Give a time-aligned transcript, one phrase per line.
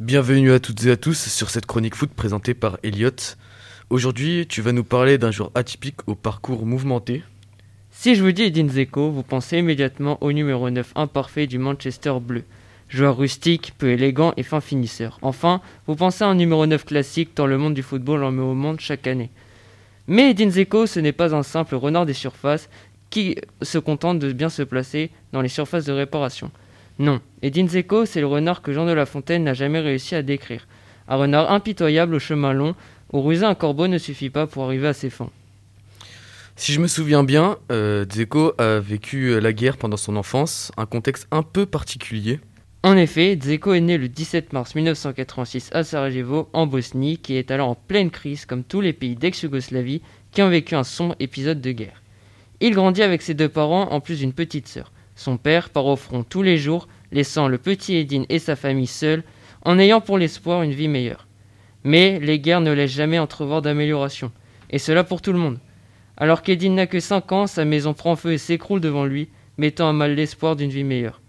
[0.00, 3.10] Bienvenue à toutes et à tous sur cette chronique foot présentée par Elliot.
[3.90, 7.22] Aujourd'hui, tu vas nous parler d'un jour atypique au parcours mouvementé.
[7.90, 12.44] Si je vous dis Edin vous pensez immédiatement au numéro 9 imparfait du Manchester bleu.
[12.88, 15.18] Joueur rustique, peu élégant et fin finisseur.
[15.20, 18.40] Enfin, vous pensez à un numéro 9 classique dans le monde du football en met
[18.40, 19.28] au monde chaque année.
[20.06, 22.70] Mais Edin ce n'est pas un simple renard des surfaces
[23.10, 26.50] qui se contente de bien se placer dans les surfaces de réparation.
[27.00, 30.22] Non, Edin Zeko, c'est le renard que Jean de La Fontaine n'a jamais réussi à
[30.22, 30.68] décrire.
[31.08, 32.74] Un renard impitoyable au chemin long,
[33.14, 35.30] où ruser un corbeau ne suffit pas pour arriver à ses fins.
[36.56, 40.72] Si je me souviens bien, euh, Dzeko a vécu euh, la guerre pendant son enfance,
[40.76, 42.38] un contexte un peu particulier.
[42.82, 47.50] En effet, Dzeko est né le 17 mars 1986 à Sarajevo, en Bosnie, qui est
[47.50, 51.62] alors en pleine crise comme tous les pays d'ex-Yougoslavie qui ont vécu un sombre épisode
[51.62, 52.02] de guerre.
[52.60, 54.92] Il grandit avec ses deux parents en plus d'une petite sœur.
[55.20, 58.86] Son père part au front tous les jours, laissant le petit Edine et sa famille
[58.86, 59.22] seuls,
[59.66, 61.26] en ayant pour l'espoir une vie meilleure.
[61.84, 64.32] Mais les guerres ne laissent jamais entrevoir d'amélioration,
[64.70, 65.58] et cela pour tout le monde.
[66.16, 69.90] Alors qu'Edine n'a que 5 ans, sa maison prend feu et s'écroule devant lui, mettant
[69.90, 71.20] à mal l'espoir d'une vie meilleure.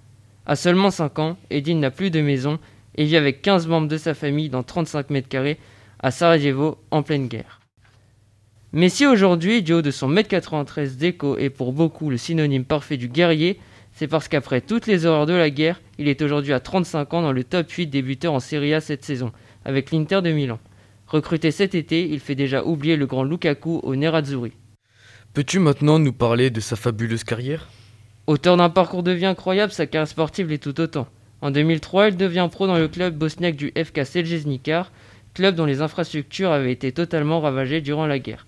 [0.45, 2.59] À seulement 5 ans, Edine n'a plus de maison
[2.95, 5.59] et vit avec 15 membres de sa famille dans 35 mètres carrés
[5.99, 7.59] à Sarajevo en pleine guerre.
[8.71, 12.63] Mais si aujourd'hui, du haut de son mètre 93 d'écho est pour beaucoup le synonyme
[12.63, 13.59] parfait du guerrier,
[13.93, 17.21] c'est parce qu'après toutes les horreurs de la guerre, il est aujourd'hui à 35 ans
[17.21, 19.31] dans le top 8 des buteurs en Serie A cette saison,
[19.65, 20.59] avec l'Inter de Milan.
[21.07, 24.53] Recruté cet été, il fait déjà oublier le grand Lukaku au Nerazzurri.
[25.33, 27.69] Peux-tu maintenant nous parler de sa fabuleuse carrière?
[28.27, 31.07] Auteur d'un parcours de vie incroyable, sa carrière sportive l'est tout autant.
[31.41, 34.91] En 2003, il devient pro dans le club bosniaque du FK Seljesnikar,
[35.33, 38.45] club dont les infrastructures avaient été totalement ravagées durant la guerre.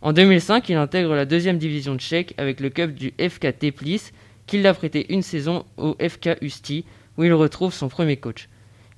[0.00, 4.12] En 2005, il intègre la deuxième division tchèque avec le club du FK Teplis,
[4.46, 6.84] qu'il l'a prêté une saison au FK Usti,
[7.16, 8.48] où il retrouve son premier coach.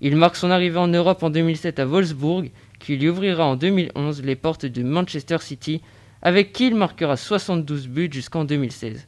[0.01, 4.23] Il marque son arrivée en Europe en 2007 à Wolfsburg, qui lui ouvrira en 2011
[4.23, 5.83] les portes de Manchester City,
[6.23, 9.07] avec qui il marquera 72 buts jusqu'en 2016.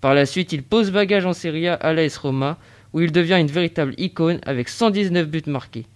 [0.00, 2.58] Par la suite, il pose bagage en Serie A à l'AS Roma,
[2.92, 5.86] où il devient une véritable icône avec 119 buts marqués.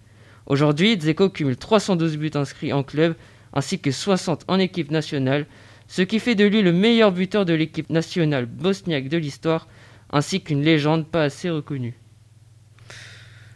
[0.47, 3.15] Aujourd'hui, Zeko cumule 312 buts inscrits en club,
[3.53, 5.47] ainsi que 60 en équipe nationale,
[5.88, 9.66] ce qui fait de lui le meilleur buteur de l'équipe nationale bosniaque de l'histoire,
[10.10, 11.99] ainsi qu'une légende pas assez reconnue.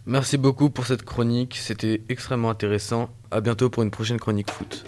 [0.07, 3.11] Merci beaucoup pour cette chronique, c'était extrêmement intéressant.
[3.31, 4.85] À bientôt pour une prochaine chronique foot.